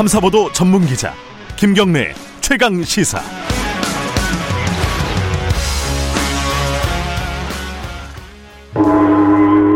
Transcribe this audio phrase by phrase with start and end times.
[0.00, 1.12] 탐사보도 전문 기자
[1.56, 3.20] 김경래 최강 시사.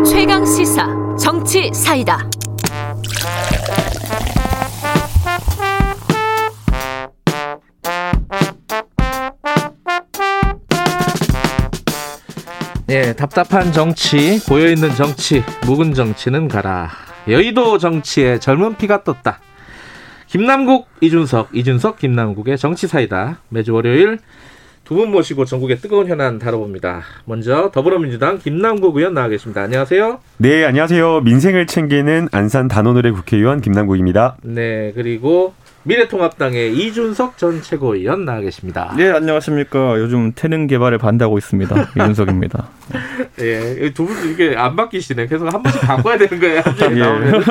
[0.06, 0.88] 최강 시사
[1.20, 2.26] 정치 사이다.
[12.88, 16.88] 예, 답답한 정치, 고여있는 정치, 묵은 정치는 가라.
[17.28, 19.40] 여의도 정치에 젊은 피가 떴다.
[20.38, 23.38] 김남국, 이준석, 이준석, 김남국의 정치사이다.
[23.50, 24.18] 매주 월요일
[24.82, 27.02] 두 분 모시고 전국의 뜨거운 현안 다뤄봅니다.
[27.24, 29.62] 먼저 더불어민주당 김남국 의원 나와 계십니다.
[29.62, 30.18] 안녕하세요.
[30.38, 31.20] 네, 안녕하세요.
[31.20, 34.36] 민생을 챙기는 안산 단원을의 국회의원 김남국입니다.
[34.42, 38.92] 네, 그리고 미래통합당의 이준석 전 최고위원 나와 계십니다.
[38.96, 40.00] 네, 안녕하십니까.
[40.00, 41.90] 요즘 태능 개발에 반대하고 있습니다.
[41.94, 42.68] 이준석입니다.
[43.40, 45.28] 예, 두분 이게 안 바뀌시네.
[45.28, 46.62] 계속 한 번씩 바꿔야 되는 거예요.
[46.90, 46.94] 예.
[46.98, 47.42] 나오면.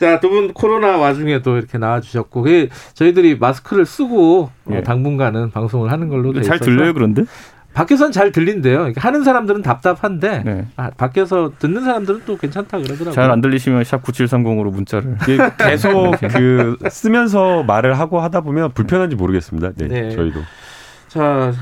[0.00, 4.78] 자, 두 분 코로나 와중에도 이렇게 나와주셨고, 그 저희들이 마스크를 쓰고 예.
[4.78, 7.24] 어, 당분간은 방송을 하는 걸로 잘 들려요, 그런데?
[7.74, 8.92] 밖에선 잘 들린대요.
[8.96, 10.66] 하는 사람들은 답답한데 네.
[10.76, 13.12] 아, 밖에서 듣는 사람들은 또 괜찮다 그러더라고요.
[13.12, 15.18] 잘 안 들리시면 샵 9730으로 문자를
[15.58, 19.72] 계속 그 쓰면서 말을 하고 하다 보면 불편한지 모르겠습니다.
[19.76, 20.10] 네, 네.
[20.10, 20.40] 저희도.
[21.08, 21.52] 자,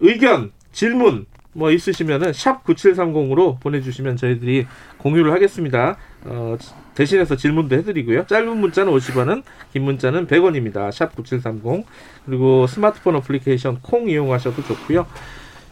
[0.00, 4.66] 의견, 질문 뭐 있으시면은 샵 9730으로 보내 주시면 저희들이
[4.98, 5.96] 공유를 하겠습니다.
[6.24, 6.56] 어,
[6.94, 8.26] 대신해서 질문도 해드리고요.
[8.26, 10.90] 짧은 문자는 50원은, 긴 문자는 100원입니다.
[10.92, 11.86] 샵 9730.
[12.26, 15.06] 그리고 스마트폰 어플리케이션 콩 이용하셔도 좋고요.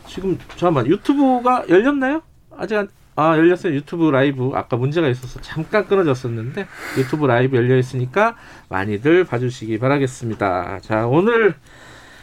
[0.07, 2.23] 지금 잠깐만 유튜브가 열렸나요?
[2.57, 3.75] 아직 안, 아 열렸어요.
[3.75, 8.37] 유튜브 라이브 아까 문제가 있어서 잠깐 끊어졌었는데 유튜브 라이브 열려 있으니까
[8.69, 10.81] 많이들 봐주시기 바라겠습니다.
[10.83, 11.55] 자 오늘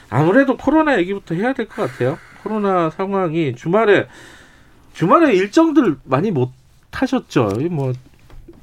[0.10, 2.18] 아무래도 코로나 얘기부터 해야 될 것 같아요.
[2.44, 4.08] 코로나 상황이 주말에
[4.94, 6.52] 주말에 일정들 많이 못
[6.92, 7.50] 하셨죠.
[7.70, 7.92] 뭐,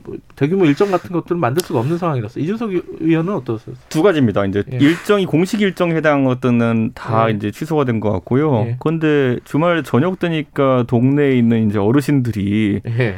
[0.04, 3.74] 뭐 대규모 일정 같은 것들은 만들 수가 없는 상황이라서 이준석 의원은 어떠세요?
[3.88, 4.44] 두 가지입니다.
[4.46, 4.76] 이제 예.
[4.78, 7.34] 일정이 공식 일정에 해당한 것들은 다 예.
[7.34, 8.64] 이제 취소가 된 것 같고요.
[8.66, 8.76] 예.
[8.80, 13.16] 그런데 주말 저녁 되니까 동네에 있는 이제 어르신들이 예.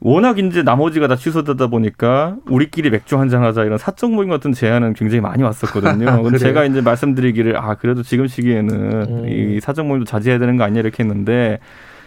[0.00, 4.92] 워낙 이제 나머지가 다 취소되다 보니까 우리끼리 맥주 한잔 하자 이런 사적 모임 같은 제안은
[4.92, 6.22] 굉장히 많이 왔었거든요.
[6.22, 8.74] 근데 제가 이제 말씀드리기를 아 그래도 지금 시기에는
[9.08, 9.28] 음.
[9.28, 11.58] 이 사적 모임도 자제해야 되는 거 아니냐 이렇게 했는데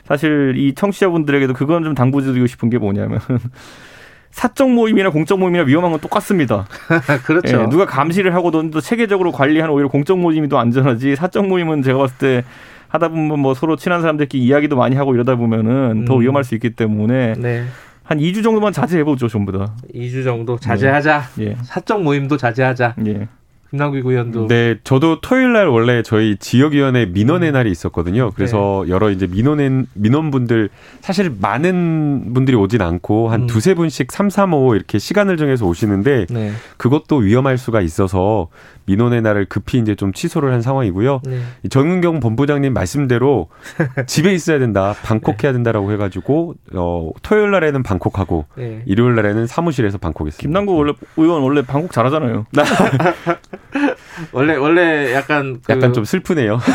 [0.08, 3.20] 사실 이 청취자분들에게도 그건 좀 당부드리고 싶은 게 뭐냐면
[4.32, 6.68] 사적 모임이나 공적 모임이나 위험한 건 똑같습니다.
[7.26, 7.62] 그렇죠.
[7.62, 11.98] 예, 누가 감시를 하고 또 체계적으로 관리하는 오히려 공적 모임이 더 안전하지 사적 모임은 제가
[11.98, 12.44] 봤을 때
[12.88, 16.06] 하다 보면 뭐 서로 친한 사람들끼리 이야기도 많이 하고 이러다 보면은 음.
[16.06, 17.66] 더 위험할 수 있기 때문에 네.
[18.04, 19.76] 한 2주 정도만 자제해보죠, 전부 다.
[19.94, 21.24] 2주 정도 자제하자.
[21.36, 21.46] 네.
[21.46, 21.56] 예.
[21.64, 22.96] 사적 모임도 자제하자.
[23.06, 23.28] 예.
[23.72, 24.48] 김남국 의원도.
[24.48, 27.54] 네, 저도 토요일 날 원래 저희 지역위원회 민원의 음.
[27.54, 28.32] 날이 있었거든요.
[28.32, 28.92] 그래서 네.
[28.92, 30.70] 여러 이제 민원의 민원분들
[31.02, 33.48] 사실 많은 분들이 오진 않고 한 음.
[33.48, 36.52] 두세 분씩 삼삼오 이렇게 시간을 정해서 오시는데 네.
[36.78, 38.48] 그것도 위험할 수가 있어서
[38.88, 41.22] 민원의 날을 급히 이제 좀 취소를 한 상황이고요.
[41.26, 41.42] 네.
[41.70, 43.50] 정은경 본부장님 말씀대로
[44.08, 48.82] 집에 있어야 된다, 방콕해야 된다라고 해가지고 어, 토요일 날에는 방콕하고 네.
[48.86, 50.42] 일요일 날에는 사무실에서 방콕했습니다.
[50.42, 52.46] 김남국 원래 의원 원래 방콕 잘하잖아요.
[54.32, 55.74] 원래 원래 약간 그...
[55.74, 56.58] 약간 좀 슬프네요.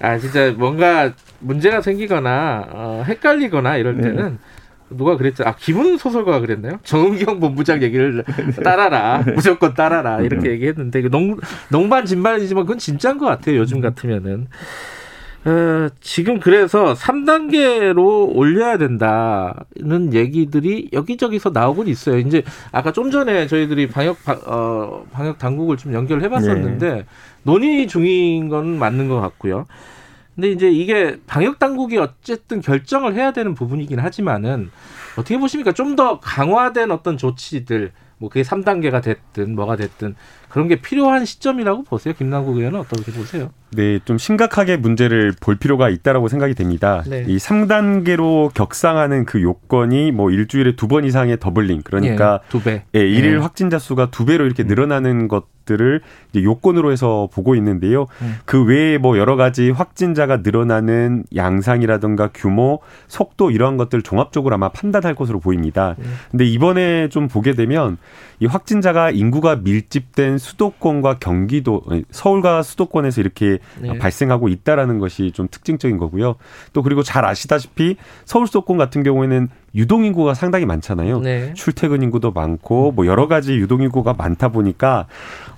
[0.00, 4.16] 아 진짜 뭔가 문제가 생기거나 어, 헷갈리거나 이럴 때는.
[4.16, 4.36] 네.
[4.90, 5.44] 누가 그랬죠?
[5.44, 6.78] 아 기분 소설가가 그랬나요?
[6.84, 8.24] 정은경 본부장 얘기를
[8.62, 11.38] 따라라 무조건 따라라 이렇게 얘기했는데 농
[11.70, 13.56] 농반 진반이지만 그건 진짜인 것 같아요.
[13.56, 14.46] 요즘 같으면은
[15.46, 22.18] 어, 지금 그래서 3단계로 올려야 된다는 얘기들이 여기저기서 나오곤 있어요.
[22.18, 22.42] 이제
[22.72, 24.16] 아까 좀 전에 저희들이 방역
[24.46, 27.04] 어, 방역 당국을 좀 연결해봤었는데 네.
[27.44, 29.66] 논의 중인 건 맞는 것 같고요.
[30.36, 34.70] 근데 이제 이게 방역 당국이 어쨌든 결정을 해야 되는 부분이긴 하지만은
[35.16, 35.72] 어떻게 보십니까?
[35.72, 40.14] 좀 더 강화된 어떤 조치들 뭐 그게 3단계가 됐든 뭐가 됐든
[40.56, 42.14] 그런 게 필요한 시점이라고 보세요.
[42.16, 43.50] 김남국 의원은 어떻게 보세요?
[43.72, 47.02] 네, 좀 심각하게 문제를 볼 필요가 있다라고 생각이 됩니다.
[47.06, 47.26] 네.
[47.28, 52.84] 이 3단계로 격상하는 그 요건이 뭐 일주일에 두 번 이상의 더블링 그러니까 예, 두 배.
[52.94, 53.36] 예, 일일 예.
[53.36, 54.68] 확진자 수가 두 배로 이렇게 음.
[54.68, 55.44] 늘어나는 것
[56.30, 58.06] 이제 요건으로 해서 보고 있는데요.
[58.22, 58.36] 음.
[58.44, 65.14] 그 외에 뭐 여러 가지 확진자가 늘어나는 양상이라든가 규모, 속도 이러한 것들 종합적으로 아마 판단할
[65.16, 65.96] 것으로 보입니다.
[65.98, 66.04] 음.
[66.30, 67.98] 근데 이번에 좀 보게 되면
[68.38, 73.96] 이 확진자가 인구가 밀집된 수도권과 경기도, 서울과 수도권에서 이렇게 네.
[73.98, 76.36] 발생하고 있다라는 것이 좀 특징적인 거고요.
[76.72, 81.20] 또 그리고 잘 아시다시피 서울 수도권 같은 경우에는 유동 인구가 상당히 많잖아요.
[81.20, 81.52] 네.
[81.54, 85.06] 출퇴근 인구도 많고 뭐 여러 가지 유동 인구가 많다 보니까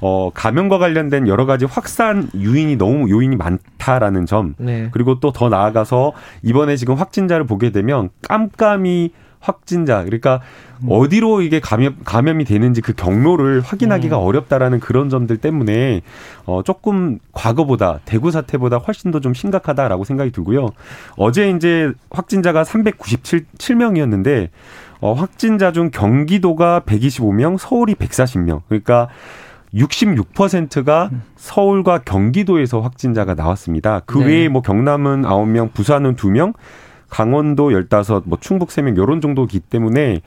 [0.00, 4.54] 어 감염과 관련된 여러 가지 확산 유인이 너무 요인이 많다라는 점.
[4.58, 4.88] 네.
[4.92, 10.40] 그리고 또 더 나아가서 이번에 지금 확진자를 보게 되면 깜깜이 확진자 그러니까
[10.82, 10.88] 음.
[10.90, 14.22] 어디로 이게 감염 감염이 되는지 그 경로를 확인하기가 음.
[14.22, 16.00] 어렵다라는 그런 점들 때문에
[16.46, 20.70] 어 조금 과거보다 대구 사태보다 훨씬 더 좀 심각하다라고 생각이 들고요.
[21.16, 24.48] 어제 이제 확진자가 397명이었는데
[25.00, 28.62] 어 확진자 중 경기도가 125명, 서울이 140명.
[28.68, 29.08] 그러니까
[29.74, 34.00] 66%가 서울과 경기도에서 확진자가 나왔습니다.
[34.06, 34.26] 그 네.
[34.26, 36.54] 외에 뭐 경남은 9명, 부산은 2명,
[37.08, 40.20] 강원도 15, 뭐 충북 3명 요런 정도기 때문에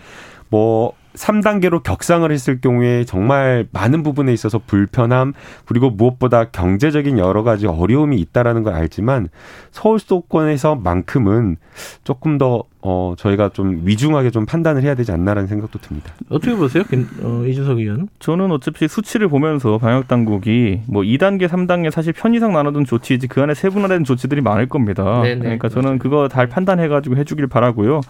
[0.50, 5.34] 뭐 3단계로 격상을 했을 경우에 정말 많은 부분에 있어서 불편함
[5.66, 9.30] 그리고 무엇보다 경제적인 여러 가지 어려움이 있다라는 걸 알지만
[9.72, 11.58] 서울 수도권에서만큼은
[12.04, 16.13] 조금 더 어, 저희가 좀 위중하게 좀 판단을 해야 되지 않나라는 생각도 듭니다.
[16.30, 16.84] 어떻게 보세요?
[16.90, 18.08] 김, 어, 이준석 의원?
[18.19, 23.54] 저는 어차피 수치를 보면서 방역 당국이 뭐 2단계, 3단계 사실 편의상 나눠둔 조치이지 그 안에
[23.54, 25.22] 세분화된 조치들이 많을 겁니다.
[25.22, 28.02] 네네, 그러니까 저는 그거 잘 판단해 가지고 해 주길 바라고요.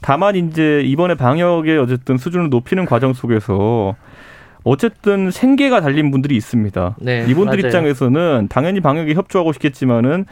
[0.00, 3.94] 다만 이제 이번에 방역의 어쨌든 수준을 높이는 과정 속에서
[4.64, 6.96] 어쨌든 생계가 달린 분들이 있습니다.
[7.00, 7.66] 네, 이분들 맞아요.
[7.66, 10.24] 입장에서는 당연히 방역에 협조하고 싶겠지만은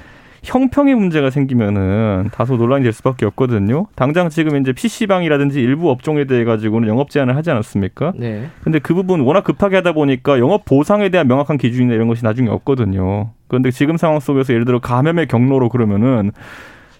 [0.42, 3.86] 형평의 문제가 생기면은 다소 논란이 될 수밖에 없거든요.
[3.94, 8.12] 당장 지금 이제 PC방이라든지 일부 업종에 대해 가지고는 영업 제한을 하지 않았습니까?
[8.16, 8.48] 네.
[8.64, 12.50] 근데 그 부분 워낙 급하게 하다 보니까 영업 보상에 대한 명확한 기준이나 이런 것이 나중에
[12.50, 13.30] 없거든요.
[13.46, 16.32] 그런데 지금 상황 속에서 예를 들어 감염의 경로로 그러면은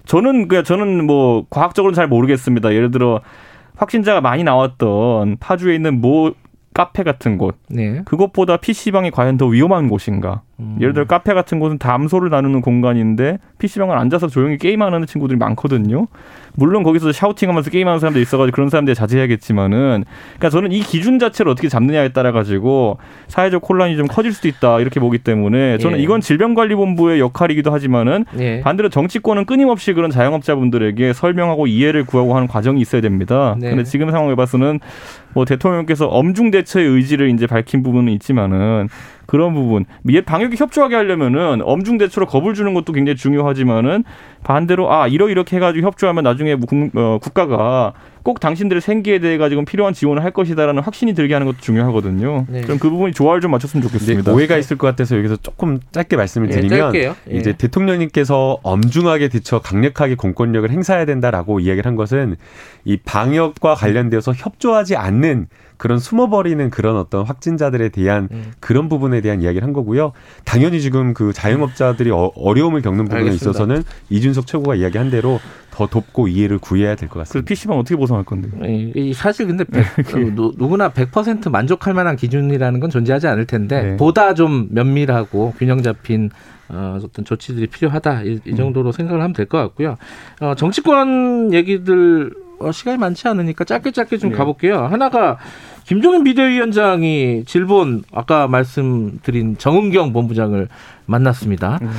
[0.07, 2.75] 저는 그 저는 뭐 과학적으로는 잘 모르겠습니다.
[2.75, 3.21] 예를 들어
[3.77, 6.33] 확진자가 많이 나왔던 파주에 있는 모
[6.75, 8.03] 카페 같은 곳, 네.
[8.05, 10.43] 그것보다 PC방이 과연 더 위험한 곳인가?
[10.63, 10.77] 음.
[10.81, 16.07] 예를 들어 카페 같은 곳은 담소를 나누는 공간인데 PC방은 앉아서 조용히 게임하는 친구들이 많거든요.
[16.55, 20.05] 물론 거기서 샤우팅하면서 게임하는 사람도 있어가지고 그런 사람들 자제해야겠지만은,
[20.37, 22.99] 그러니까 저는 이 기준 자체를 어떻게 잡느냐에 따라 가지고
[23.29, 26.03] 사회적 혼란이 좀 커질 수도 있다 이렇게 보기 때문에 저는 예.
[26.03, 28.61] 이건 질병관리본부의 역할이기도 하지만은 예.
[28.61, 33.57] 반대로 정치권은 끊임없이 그런 자영업자분들에게 설명하고 이해를 구하고 하는 과정이 있어야 됩니다.
[33.59, 33.71] 네.
[33.71, 34.81] 근데 지금 상황에 봐서는
[35.35, 38.89] 뭐 대통령께서 엄중 대처의 의지를 이제 밝힌 부분은 있지만은
[39.27, 39.85] 그런 부분
[40.25, 44.05] 방역에 협조하게 하려면은 엄중 대처로 겁을 주는 것도 굉장히 중요하지만은
[44.45, 47.93] 반대로 아 이러 이렇게 해가지고 협조하면 나중에 국, 어, 국가가
[48.23, 52.47] 꼭 당신들의 생계에 대해 가지고 필요한 지원을 할 것이다라는 확신이 들게 하는 것도 중요하거든요.
[52.49, 52.63] 네.
[52.63, 54.31] 좀그 부분이 조화를 좀 맞췄으면 좋겠습니다.
[54.31, 59.29] 네, 오해가 있을 것 같아서 여기서 조금 짧게 말씀을 예, 드리면 예, 이제 대통령님께서 엄중하게
[59.29, 62.37] 대처 강력하게 공권력을 행사해야 된다라고 이야기를 한 것은
[62.85, 65.47] 이 방역과 관련되어서 협조하지 않는
[65.83, 68.53] 그런 숨어버리는 그런 어떤 확진자들에 대한 음.
[68.61, 70.13] 그런 부분에 대한 이야기를 한 거고요.
[70.45, 73.51] 당연히 지금 그 자영업자들이 어, 려움을 겪는 부분에 알겠습니다.
[73.51, 75.41] 있어서는 이준석 최고가 이야기한 대로
[75.73, 77.41] 더 돕고 이해를 구해야 될 것 같습니다.
[77.41, 78.49] 그 PC방 어떻게 보상할 건데?
[79.13, 80.19] 사실 근데 100, 어,
[80.57, 83.97] 누구나 100% 만족할 만한 기준이라는 건 존재하지 않을 텐데 네.
[83.97, 86.31] 보다 좀 면밀하고 균형 잡힌
[86.69, 88.57] 어, 어떤 조치들이 필요하다 이, 이 음.
[88.57, 88.93] 정도로 음.
[88.93, 89.97] 생각을 하면 될 것 같고요.
[90.41, 94.37] 어, 정치권 얘기들 어, 시간이 많지 않으니까 짧게 짧게 좀 네.
[94.37, 94.85] 가볼게요.
[94.85, 95.39] 하나가
[95.85, 100.69] 김종인 비대위원장이 질본 아까 말씀드린 정은경 본부장을
[101.07, 101.79] 만났습니다.
[101.83, 101.91] 음.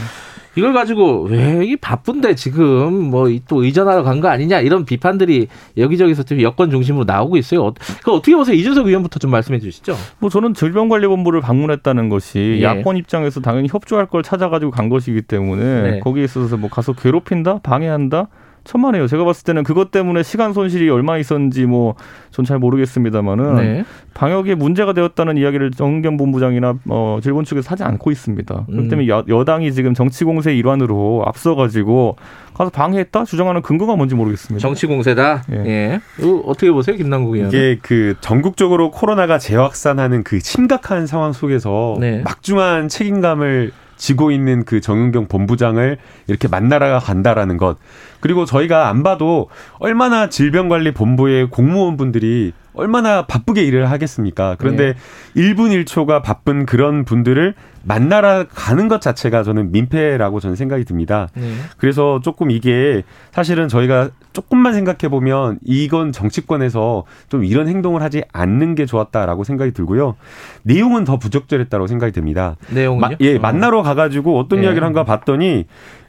[0.55, 6.21] 이걸 가지고 왜 이 바쁜데 지금 뭐 또 의전하러 간 거 아니냐 이런 비판들이 여기저기서
[6.23, 7.73] 좀 여권 중심으로 나오고 있어요.
[8.03, 8.55] 그 어떻게 보세요?
[8.55, 9.95] 이준석 의원부터 좀 말씀해 주시죠.
[10.19, 12.63] 뭐 저는 질병관리본부를 방문했다는 것이 예.
[12.63, 15.99] 야권 입장에서 당연히 협조할 걸 찾아가지고 간 것이기 때문에 네.
[16.01, 18.27] 거기에 있어서 뭐 가서 괴롭힌다, 방해한다
[18.63, 19.07] 천만에요.
[19.07, 21.95] 제가 봤을 때는 그것 때문에 시간 손실이 얼마나 있었는지 뭐
[22.33, 23.85] 전 잘 모르겠습니다만은 네.
[24.15, 28.65] 방역에 문제가 되었다는 이야기를 정경 본부장이나 어 질본 측에서 하지 않고 있습니다.
[28.65, 28.89] 그렇기 음.
[28.89, 32.17] 때문에 여, 여당이 지금 정치 공세 일환으로 앞서 가지고
[32.55, 34.61] 가서 방해했다 주장하는 근거가 뭔지 모르겠습니다.
[34.61, 35.43] 정치 공세다.
[35.51, 35.57] 예.
[35.65, 36.01] 예.
[36.45, 37.49] 어떻게 보세요, 김남국 의원?
[37.49, 42.21] 이게 그 전국적으로 코로나가 재확산하는 그 심각한 상황 속에서 네.
[42.25, 43.71] 막중한 책임감을
[44.03, 47.77] 지고 있는 그 정은경 본부장을 이렇게 만나러 간다라는 것.
[48.19, 49.47] 그리고 저희가 안 봐도
[49.79, 54.57] 얼마나 질병관리본부의 공무원분들이 얼마나 바쁘게 일을 하겠습니까?
[54.59, 54.95] 그런데
[55.35, 55.53] 네.
[55.53, 61.27] 1분 1초가 바쁜 그런 분들을 만나러 가는 것 자체가 저는 민폐라고 저는 생각이 듭니다.
[61.35, 61.53] 네.
[61.77, 68.75] 그래서 조금 이게 사실은 저희가 조금만 생각해 보면 이건 정치권에서 좀 이런 행동을 하지 않는
[68.75, 70.15] 게 좋았다라고 생각이 들고요.
[70.63, 72.55] 내용은 더 부적절했다고 생각이 듭니다.
[72.71, 73.17] 내용은요?
[73.19, 74.65] 예, 만나러 가가지고 어떤 네.
[74.65, 75.65] 이야기를 한가 봤더니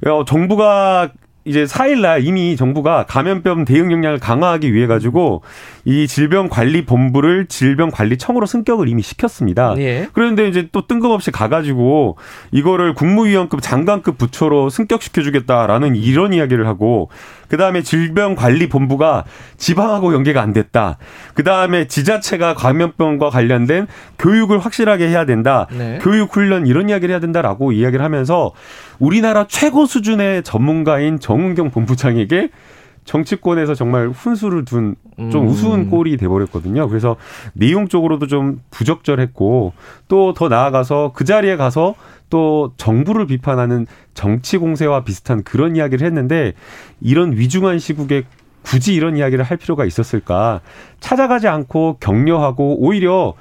[0.06, 1.10] 어, 정부가
[1.44, 5.42] 이제 4일날 이미 정부가 감염병 대응 역량을 강화하기 위해 가지고
[5.84, 9.74] 이 질병관리본부를 질병관리청으로 승격을 이미 시켰습니다.
[9.76, 10.08] 예.
[10.14, 12.16] 그런데 이제 또 뜬금없이 가가지고
[12.50, 17.10] 이거를 국무위원급 장관급 부처로 승격시켜주겠다라는 이런 이야기를 하고
[17.48, 19.24] 그 다음에 질병관리본부가
[19.58, 20.96] 지방하고 연계가 안 됐다.
[21.34, 23.86] 그 다음에 지자체가 감염병과 관련된
[24.18, 25.66] 교육을 확실하게 해야 된다.
[25.70, 25.98] 네.
[26.00, 28.52] 교육 훈련 이런 이야기를 해야 된다라고 이야기를 하면서
[28.98, 32.50] 우리나라 최고 수준의 전문가인 정은경 본부장에게
[33.04, 35.46] 정치권에서 정말 훈수를 둔좀 음.
[35.46, 36.88] 우스운 꼴이 돼버렸거든요.
[36.88, 37.16] 그래서
[37.52, 39.74] 내용적으로도 좀 부적절했고
[40.08, 41.94] 또 더 나아가서 그 자리에 가서
[42.30, 46.54] 또 정부를 비판하는 정치 공세와 비슷한 그런 이야기를 했는데
[47.00, 48.24] 이런 위중한 시국에
[48.62, 50.60] 굳이 이런 이야기를 할 필요가 있었을까?
[50.98, 53.34] 찾아가지 않고 격려하고 오히려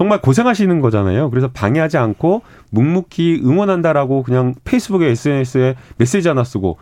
[0.00, 1.28] 정말 고생하시는 거잖아요.
[1.28, 2.40] 그래서 방해하지 않고
[2.70, 6.78] 묵묵히 응원한다라고 그냥 페이스북에 SNS에 메시지 하나 쓰고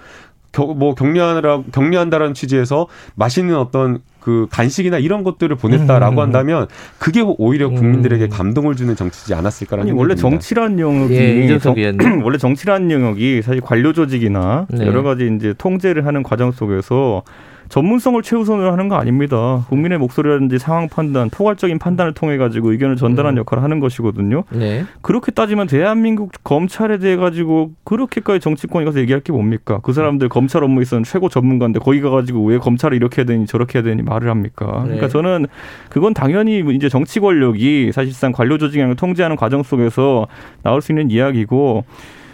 [0.53, 6.21] 겨, 뭐 격려하느라 격려한다라는 취지에서 맛있는 어떤 그 간식이나 이런 것들을 보냈다라고 음.
[6.21, 6.69] 한다면
[7.01, 8.31] 그게 오히려 국민들에게 음.
[8.31, 11.75] 감동을 주는 정치지 않았을까라는 아니, 원래 정치란 영역이 예, 정,
[12.23, 14.87] 원래 정치란 영역이 사실 관료 조직이나 네.
[14.87, 17.25] 여러 가지 이제 통제를 하는 과정 속에서
[17.69, 19.65] 전문성을 최우선으로 하는 거 아닙니다.
[19.69, 23.41] 국민의 목소리라든지 상황 판단, 포괄적인 판단을 통해 가지고 의견을 전달하는 음.
[23.41, 24.45] 역할을 하는 것이거든요.
[24.51, 24.85] 네.
[25.03, 29.81] 그렇게 따지면 대한민국 검찰에 대해 가지고 그렇게까지 정치권이 가서 얘기할 게 뭡니까?
[29.83, 33.79] 그 사람들 검찰 업무에 있어는 최고 전문가인데 거기 가가지고 왜 검찰을 이렇게 해야 되니 저렇게
[33.79, 34.67] 해야 되니 말을 합니까?
[34.83, 34.95] 네.
[34.95, 35.47] 그러니까 저는
[35.91, 40.27] 그건 당연히 이제 정치 권력이 사실상 관료 조직을 통제하는 과정 속에서
[40.63, 41.85] 나올 수 있는 이야기고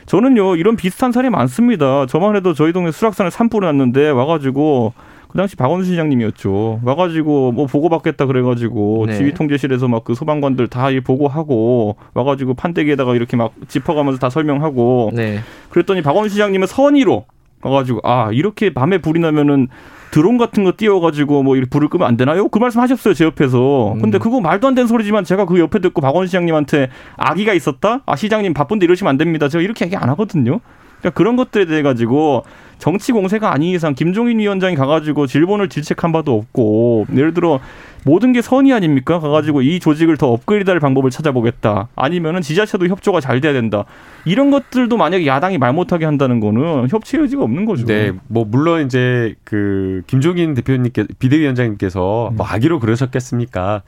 [0.07, 2.07] 저는요 이런 비슷한 사례 많습니다.
[2.07, 4.93] 저만 해도 저희 동네 수락산에 산불이 났는데 와가지고
[5.35, 6.81] 그 당시 박원순 시장님이었죠.
[6.85, 9.17] 와가지고 뭐 보고받겠다 그래가지고 네.
[9.17, 15.39] 지휘통제실에서 막 그 소방관들 다 보고하고 와가지고 판때기에다가 이렇게 막 짚어가면서 다 설명하고 네.
[15.71, 17.25] 그랬더니 박원순 시장님은 선의로
[17.63, 19.69] 와가지고 아 이렇게 밤에 불이 나면은
[20.11, 22.49] 드론 같은 거 띄워가지고 뭐 이렇게 불을 끄면 안 되나요?
[22.49, 23.95] 그 말씀 하셨어요 제 옆에서.
[23.95, 24.01] 음.
[24.03, 28.03] 근데 그거 말도 안 되는 소리지만 제가 그 옆에 듣고 박원 시장님한테 아기가 있었다?
[28.05, 29.49] 아 시장님 바쁜데 이러시면 안 됩니다.
[29.49, 30.61] 제가 이렇게 얘기 안 하거든요.
[31.01, 32.45] 그러니까 그런 것들에 대해 가지고
[32.79, 37.61] 정치 공세가 아닌 이상 김종인 위원장이 가가지고 질본을 질책한 바도 없고 예를 들어
[38.05, 39.19] 모든 게 선의 아닙니까?
[39.19, 41.89] 가가지고 이 조직을 더 업그레이드할 방법을 찾아보겠다.
[41.97, 43.85] 아니면은 지자체도 협조가 잘 돼야 된다.
[44.27, 47.87] 이런 것들도 만약에 야당이 말 못하게 한다는 거는 협치 의지가 없는 거죠.
[47.87, 53.83] 네, 뭐 물론 이제 그 김종인 대표님께 비대위원장님께서 뭐 아기로 그러셨겠습니까?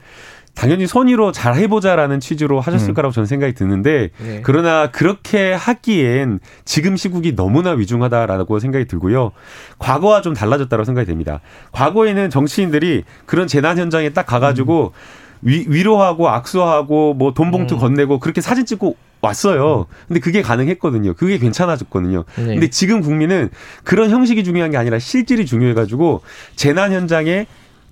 [0.57, 2.93] 당연히 선의로 잘 해보자라는 취지로 하셨을 음.
[2.95, 4.41] 거라고 저는 생각이 드는데 네.
[4.43, 9.33] 그러나 그렇게 하기엔 지금 시국이 너무나 위중하다라고 생각이 들고요.
[9.77, 11.41] 과거와 좀 달라졌다고 생각이 됩니다.
[11.73, 15.37] 과거에는 정치인들이 그런 재난 현장에 딱 가가지고 음.
[15.43, 17.79] 위, 위로하고 악수하고 뭐 돈 봉투 음.
[17.79, 19.85] 건네고 그렇게 사진 찍고 왔어요.
[20.07, 21.13] 근데 그게 가능했거든요.
[21.13, 22.23] 그게 괜찮아졌거든요.
[22.35, 22.45] 네.
[22.45, 23.49] 근데 지금 국민은
[23.83, 26.21] 그런 형식이 중요한 게 아니라 실질이 중요해가지고
[26.55, 27.45] 재난 현장에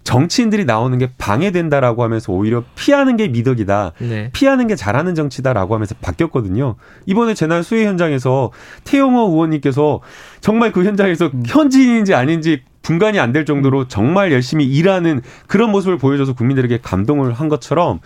[0.06, 3.94] 정치인들이 나오는 게 방해된다라고 하면서 오히려 피하는 게 미덕이다.
[4.00, 4.30] 네.
[4.32, 6.76] 피하는 게 잘하는 정치다라고 하면서 바뀌었거든요.
[7.08, 8.52] 이번에 재난 수해 현장에서
[8.86, 10.02] 태영호 의원님께서
[10.42, 11.44] 정말 그 현장에서 음.
[11.46, 17.50] 현지인인지 아닌지 분간이 안 될 정도로 정말 열심히 일하는 그런 모습을 보여줘서 국민들에게 감동을 한
[17.50, 18.00] 것처럼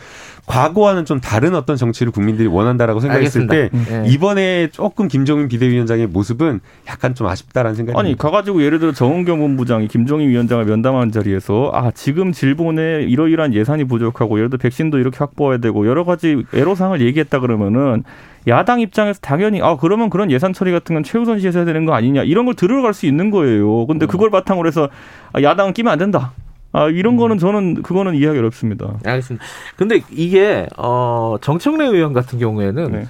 [0.48, 3.54] 과거와는 좀 다른 어떤 정치를 국민들이 원한다라고 생각했을 알겠습니다.
[3.88, 4.10] 때 네.
[4.10, 9.88] 이번에 조금 김종인 비대위원장의 모습은 약간 좀 아쉽다라는 생각이 아니 가가지고 예를 들어 정은경 본부장이
[9.88, 15.60] 김종인 위원장을 면담하는 자리에서 아 지금 질본에 이러이러한 예산이 부족하고 예를 들어 백신도 이렇게 확보해야
[15.60, 18.04] 되고 여러 가지 애로사항을 얘기했다 그러면은
[18.48, 22.46] 야당 입장에서 당연히 아 그러면 그런 예산 처리 같은 건 최우선시해야 되는 거 아니냐 이런
[22.46, 23.86] 걸 들어갈 수 있는 거예요.
[23.88, 24.08] 근데 음.
[24.08, 24.90] 그걸 바탕으로 해서
[25.34, 26.32] 아, 야당은 끼면 안 된다.
[26.72, 27.18] 아, 이런 음.
[27.18, 29.00] 거는 저는 그거는 이해하기 어렵습니다.
[29.06, 29.46] 알겠습니다.
[29.76, 33.08] 근데 이게 어 정청래 의원 같은 경우에는 네.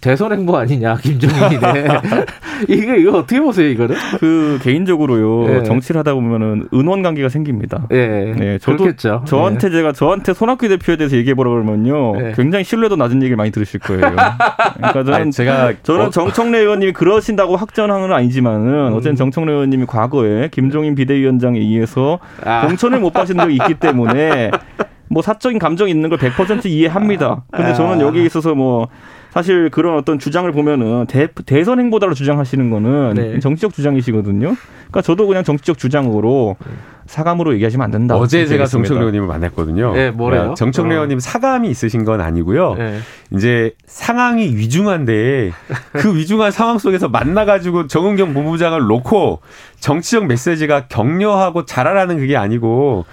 [0.00, 1.88] 대선 행보 아니냐 김정인이네.
[2.68, 3.96] 이게 이거 어떻게 보세요 이거는?
[4.18, 5.62] 그 개인적으로요 네.
[5.62, 7.86] 정치를 하다 보면은 은원 관계가 생깁니다.
[7.88, 9.22] 네, 네 저도 그렇겠죠.
[9.26, 9.76] 저한테 네.
[9.76, 12.32] 제가 저한테 손학규 대표에 대해서 얘기해 보라 그러면요 네.
[12.36, 14.00] 굉장히 신뢰도 낮은 얘기를 많이 들으실 거예요.
[14.76, 16.10] 그러니까 저는 아니, 제가 저는 어.
[16.10, 18.92] 정청래 의원님이 그러신다고 확전하는 건 아니지만은 음.
[18.92, 22.66] 어쨌든 정청래 의원님이 과거에 김종인 비대위원장에 의해서 아.
[22.66, 24.50] 공천을 못 받으신 적이 있기 때문에
[25.10, 27.42] 뭐 사적인 감정이 있는 걸 100% 이해합니다.
[27.50, 28.88] 근데 저는 여기 있어서 뭐
[29.32, 33.38] 사실 그런 어떤 주장을 보면은 대, 대선 행보다로 주장하시는 거는 네.
[33.40, 34.56] 정치적 주장이시거든요.
[34.90, 36.56] 그러니까 저도 그냥 정치적 주장으로
[37.06, 38.16] 사감으로 얘기하시면 안 된다.
[38.16, 39.92] 어제 제가 정청래 의원님을 만났거든요.
[39.94, 40.54] 네, 뭐래요?
[40.56, 40.94] 정청래 어.
[40.94, 42.74] 의원님 사감이 있으신 건 아니고요.
[42.74, 42.98] 네.
[43.32, 45.52] 이제 상황이 위중한데
[45.92, 49.40] 그 위중한 상황 속에서 만나가지고 정은경 본부장을 놓고
[49.80, 53.06] 정치적 메시지가 격려하고 잘하라는 그게 아니고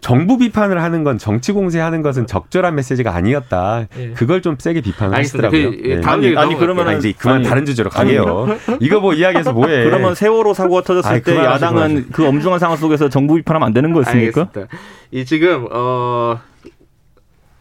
[0.00, 3.86] 정부 비판을 하는 건 정치 공세하는 것은 적절한 메시지가 아니었다.
[3.98, 4.10] 예.
[4.12, 5.70] 그걸 좀 세게 비판을 하시더라고요.
[5.70, 6.00] 그, 네.
[6.00, 8.46] 다음 얘기 아니 그러면 이제 그만 아니, 다른 주제로 가게요.
[8.80, 9.84] 이거 뭐 이야기해서 뭐해?
[9.84, 13.92] 그러면 세월호 사고가 터졌을 아니, 때 야당은 그 엄중한 상황 속에서 정부 비판하면 안 되는
[13.92, 14.40] 거였습니까?
[14.40, 14.76] 알겠습니다.
[15.10, 16.40] 이 지금 어.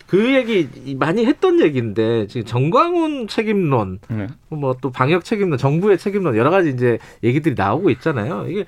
[0.07, 0.67] 그 얘기
[0.97, 4.25] 많이 했던 얘기인데 지금 정광훈 책임론, 네.
[4.49, 8.47] 뭐또 방역 책임론, 정부의 책임론 여러 가지 이제 얘기들이 나오고 있잖아요.
[8.49, 8.65] 이게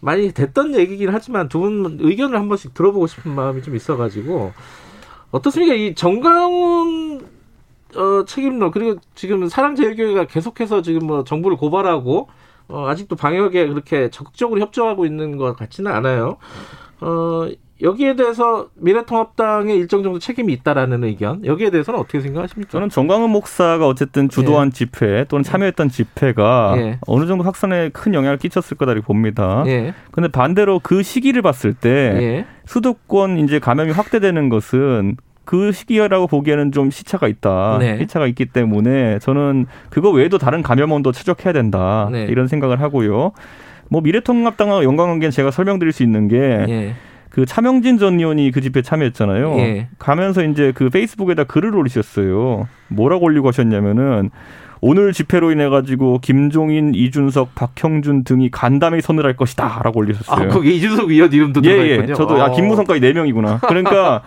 [0.00, 4.52] 많이 됐던 얘기긴 하지만 두 분 의견을 한 번씩 들어보고 싶은 마음이 좀 있어가지고
[5.30, 5.74] 어떻습니까?
[5.74, 7.26] 이 정강훈
[7.96, 12.28] 어, 책임론 그리고 지금 사랑제일교회가 계속해서 지금 뭐 정부를 고발하고
[12.68, 16.38] 어, 아직도 방역에 그렇게 적극적으로 협조하고 있는 것 같지는 않아요.
[17.00, 17.48] 어,
[17.82, 22.70] 여기에 대해서 미래통합당의 일정 정도 책임이 있다라는 의견 여기에 대해서는 어떻게 생각하십니까?
[22.70, 24.70] 저는 정광훈 목사가 어쨌든 주도한 예.
[24.70, 26.98] 집회 또는 참여했던 집회가 예.
[27.06, 29.64] 어느 정도 확산에 큰 영향을 끼쳤을 거다 이렇게 봅니다.
[29.66, 29.92] 예.
[30.12, 32.46] 근데 반대로 그 시기를 봤을 때 예.
[32.66, 37.78] 수도권 이제 감염이 확대되는 것은 그 시기라고 보기에는 좀 시차가 있다.
[37.78, 37.98] 네.
[37.98, 42.08] 시차가 있기 때문에 저는 그거 외에도 다른 감염원도 추적해야 된다.
[42.10, 42.24] 네.
[42.30, 43.32] 이런 생각을 하고요.
[43.90, 46.94] 뭐 미래통합당과 연관관계는 제가 설명드릴 수 있는 게 예.
[47.34, 49.58] 그 차명진 전 의원이 그 집회에 참여했잖아요.
[49.58, 49.88] 예.
[49.98, 52.68] 가면서 이제 그 페이스북에다 글을 올리셨어요.
[52.86, 54.30] 뭐라고 올리고 하셨냐면은
[54.86, 60.50] 오늘 집회로 인해 가지고 김종인, 이준석, 박형준 등이 간담회 선을 할 것이다라고 올리셨어요.
[60.50, 62.10] 아, 거기 이준석 의원 이름도 예, 들어가 있군요.
[62.10, 62.14] 예.
[62.14, 62.52] 저도 아, 어.
[62.54, 63.60] 김무성까지 네 명이구나.
[63.60, 64.20] 그러니까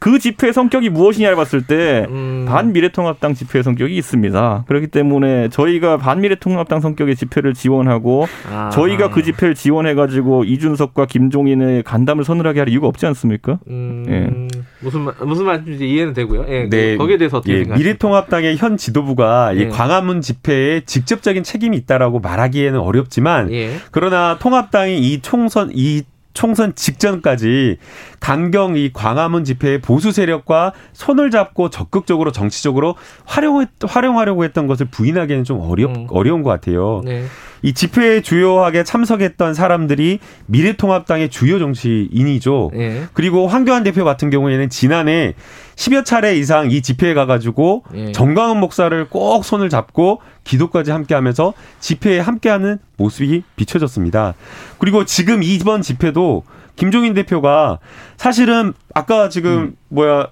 [0.00, 2.44] 그 집회 성격이 무엇이냐를 봤을 때 음.
[2.48, 4.64] 반미래통합당 집회 성격이 있습니다.
[4.66, 8.70] 그렇기 때문에 저희가 반미래통합당 성격의 집회를 지원하고 아.
[8.70, 13.60] 저희가 그 집회를 지원해 가지고 이준석과 김종인의 간담을 선을하게 할 이유가 없지 않습니까?
[13.68, 14.06] 음.
[14.08, 14.48] 예.
[14.80, 16.46] 무슨 무슨 말인지 이해는 되고요.
[16.48, 16.68] 예.
[16.68, 16.96] 네.
[16.96, 17.56] 거기에 대해서 어떻게 예.
[17.58, 17.78] 생각하십니까?
[17.78, 19.62] 미래통합당의 현 지도부가 예.
[19.62, 23.76] 이 광화 광화문 집회에 직접적인 책임이 있다라고 말하기에는 어렵지만 예.
[23.90, 27.78] 그러나 통합당이 이 총선 이 총선 직전까지
[28.20, 35.44] 강경 이 광화문 집회의 보수 세력과 손을 잡고 적극적으로 정치적으로 활용 활용하려고 했던 것을 부인하기에는
[35.44, 36.06] 좀 어렵 음.
[36.10, 37.00] 어려운 것 같아요.
[37.04, 37.24] 네.
[37.62, 42.70] 이 집회에 주요하게 참석했던 사람들이 미래통합당의 주요 정치인이죠.
[42.74, 43.02] 예.
[43.12, 45.34] 그리고 황교안 대표 같은 경우에는 지난해
[45.76, 48.12] 10여 차례 이상 이 집회에 가가지고 예.
[48.12, 54.34] 정광훈 목사를 꼭 손을 잡고 기도까지 함께 하면서 집회에 함께하는 모습이 비춰졌습니다.
[54.78, 56.44] 그리고 지금 이번 집회도
[56.80, 57.78] 김종인 대표가
[58.16, 59.76] 사실은 아까 지금 음.
[59.90, 60.28] 뭐야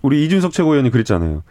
[0.00, 1.42] 우리 이준석 최고위원이 그랬잖아요.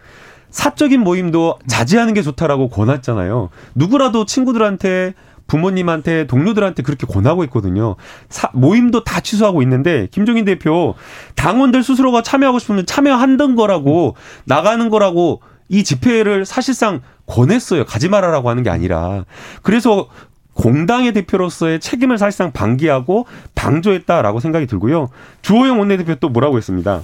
[0.49, 3.49] 사적인 모임도 자제하는 게 좋다라고 권했잖아요.
[3.75, 5.13] 누구라도 친구들한테
[5.45, 7.97] 부모님한테 동료들한테 그렇게 권하고 있거든요.
[8.29, 10.95] 사, 모임도 다 취소하고 있는데 김종인 대표
[11.35, 17.85] 당원들 스스로가 참여하고 싶으면 참여한던 거라고 나가는 거라고 이 집회를 사실상 권했어요.
[17.85, 19.25] 가지 말아라고 하는 게 아니라.
[19.61, 20.07] 그래서
[20.53, 25.09] 공당의 대표로서의 책임을 사실상 방기하고 방조했다라고 생각이 들고요.
[25.41, 27.01] 주호영 원내대표 또 뭐라고 했습니다.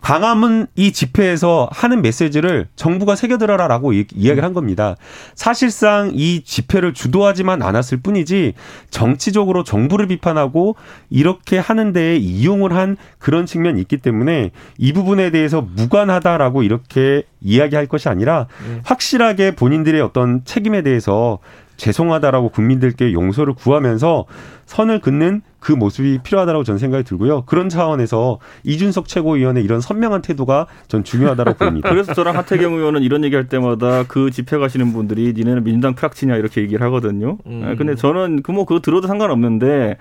[0.00, 4.96] 광화문 이 집회에서 하는 메시지를 정부가 새겨들어라라고 이야기를 한 겁니다.
[5.34, 8.54] 사실상 이 집회를 주도하지만 않았을 뿐이지
[8.90, 10.76] 정치적으로 정부를 비판하고
[11.10, 17.86] 이렇게 하는 데에 이용을 한 그런 측면이 있기 때문에 이 부분에 대해서 무관하다라고 이렇게 이야기할
[17.86, 18.80] 것이 아니라 네.
[18.84, 21.38] 확실하게 본인들의 어떤 책임에 대해서
[21.78, 24.26] 죄송하다라고 국민들께 용서를 구하면서
[24.66, 27.42] 선을 긋는 그 모습이 필요하다고 저는 생각이 들고요.
[27.46, 31.88] 그런 차원에서 이준석 최고위원의 이런 선명한 태도가 전 중요하다고 봅니다.
[31.90, 36.60] 그래서 저랑 하태경 의원은 이런 얘기할 때마다 그 집회 가시는 분들이 니네는 민주당 프락치냐 이렇게
[36.60, 37.38] 얘기를 하거든요.
[37.46, 37.74] 음.
[37.78, 39.96] 근데 저는 그 뭐 그거 들어도 상관없는데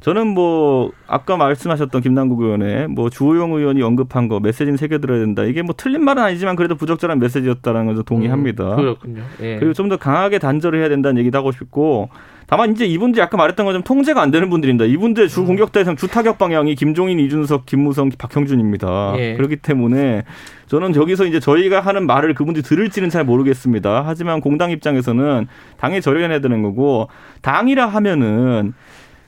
[0.00, 5.42] 저는 뭐 아까 말씀하셨던 김남국 의원의 뭐 주호영 의원이 언급한 거 메시지는 새겨들어야 된다.
[5.42, 8.70] 이게 뭐 틀린 말은 아니지만 그래도 부적절한 메시지였다는 것을 동의합니다.
[8.72, 9.22] 음, 그렇군요.
[9.40, 9.56] 예.
[9.58, 12.10] 그리고 좀 더 강하게 단절을 해야 된다는 얘기도 하고 싶고
[12.46, 14.84] 다만 이제 이분들이 아까 말했던 것처럼 통제가 안 되는 분들입니다.
[14.84, 15.46] 이분들 주 음.
[15.46, 19.14] 공격 대상 주 타격 방향이 김종인, 이준석, 김무성, 박형준입니다.
[19.16, 19.34] 예.
[19.36, 20.24] 그렇기 때문에
[20.66, 24.02] 저는 여기서 이제 저희가 하는 말을 그분들이 들을지는 잘 모르겠습니다.
[24.06, 25.46] 하지만 공당 입장에서는
[25.78, 27.08] 당에 절연해야 되는 거고
[27.40, 28.74] 당이라 하면은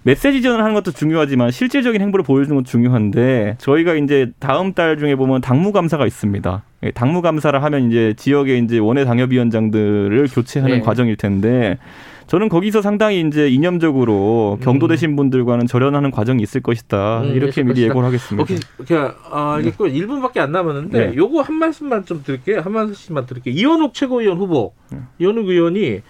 [0.02, 5.40] 메시지 전하는 것도 중요하지만 실질적인 행보를 보여주는 것도 중요한데 저희가 이제 다음 달 중에 보면
[5.40, 6.62] 당무 감사가 있습니다.
[6.84, 10.80] 예, 당무 감사를 하면 이제 지역의 이제 원외 당협위원장들을 교체하는 네.
[10.80, 11.76] 과정일 텐데
[12.30, 14.64] 저는 거기서 상당히 이제 이념적으로 음.
[14.64, 17.22] 경도되신 분들과는 절연하는 과정이 있을 것이다.
[17.22, 18.42] 음, 이렇게 미리 예고를 하겠습니다.
[18.44, 19.94] 오케이, 그냥 아, 알겠고 네.
[19.94, 21.16] 1분밖에 안 남았는데 네.
[21.16, 22.60] 요거 한 말씀만 좀 드릴게요.
[22.60, 23.52] 한 말씀만 드릴게요.
[23.52, 24.98] 이현욱 최고위원 후보, 네.
[25.18, 26.02] 이현욱 의원이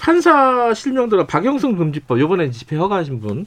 [0.00, 3.46] 판사 실명들과 박영승 금지법 요번에 집회 허가하신 분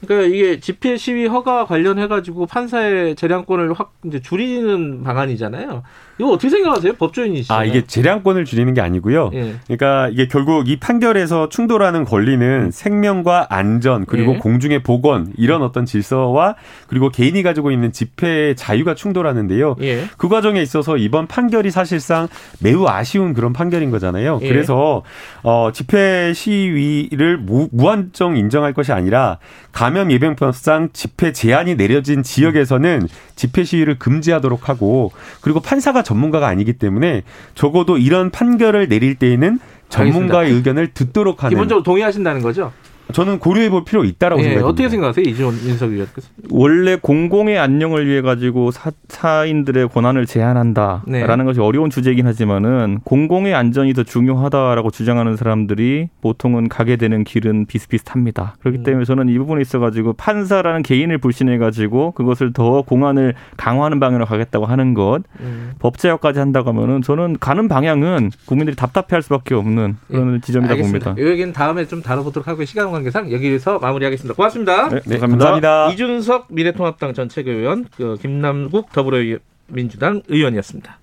[0.00, 5.82] 그러니까 이게 집회 시위 허가 관련해 가지고 판사의 재량권을 확 이제 줄이는 방안이잖아요.
[6.18, 6.94] 이거 어떻게 생각하세요?
[6.94, 7.54] 법조인이시죠?
[7.54, 9.30] 아 이게 재량권을 줄이는 게 아니고요.
[9.34, 9.54] 예.
[9.66, 14.38] 그러니까 이게 결국 이 판결에서 충돌하는 권리는 생명과 안전 그리고 예.
[14.38, 16.56] 공중의 보건 이런 어떤 질서와
[16.88, 19.76] 그리고 개인이 가지고 있는 집회의 자유가 충돌하는데요.
[19.82, 20.04] 예.
[20.16, 22.26] 그 과정에 있어서 이번 판결이 사실상
[22.60, 24.40] 매우 아쉬운 그런 판결인 거잖아요.
[24.42, 24.48] 예.
[24.48, 25.02] 그래서
[25.44, 29.38] 어 집회 시위를 무, 무한정 인정할 것이 아니라
[29.88, 37.22] 감염 예방법상 집회 제한이 내려진 지역에서는 집회 시위를 금지하도록 하고 그리고 판사가 전문가가 아니기 때문에
[37.54, 40.56] 적어도 이런 판결을 내릴 때에는 전문가의 알겠습니다.
[40.58, 42.70] 의견을 듣도록 하는 기본적으로 동의하신다는 거죠?
[43.12, 44.68] 저는 고려해 볼 필요 있다라고 예, 생각합니다.
[44.68, 46.28] 어떻게 생각하세요, 인석 위원께서?
[46.50, 51.44] 원래 공공의 안녕을 위해 가지고 사, 사인들의 권한을 제한한다라는 네.
[51.44, 58.56] 것이 어려운 주제이긴 하지만은 공공의 안전이 더 중요하다라고 주장하는 사람들이 보통은 가게 되는 길은 비슷비슷합니다.
[58.60, 58.82] 그렇기 음.
[58.82, 64.26] 때문에 저는 이 부분에 있어 가지고 판사라는 개인을 불신해 가지고 그것을 더 공안을 강화하는 방향으로
[64.26, 65.72] 가겠다고 하는 것 음.
[65.78, 71.04] 법제화까지 한다고 하면은 저는 가는 방향은 국민들이 답답해할 수밖에 없는 그런 지점이다 예, 알겠습니다.
[71.14, 71.26] 봅니다.
[71.26, 72.64] 이 얘기는 다음에 좀 다뤄보도록 하고요.
[72.64, 74.34] 시간 관계상 여기서 마무리하겠습니다.
[74.34, 74.88] 고맙습니다.
[74.88, 75.28] 네, 네, 감사합니다.
[75.28, 75.92] 감사합니다.
[75.92, 80.98] 이준석 미래통합당 전 최고위원, 그 김남국 더불어민주당 의원이었습니다.